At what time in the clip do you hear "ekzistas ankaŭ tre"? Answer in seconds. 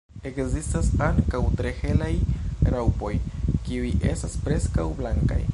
0.27-1.73